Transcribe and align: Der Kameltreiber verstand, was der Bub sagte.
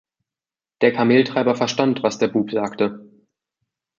Der 0.81 0.93
Kameltreiber 0.93 1.53
verstand, 1.55 2.01
was 2.01 2.17
der 2.17 2.27
Bub 2.27 2.49
sagte. 2.49 3.07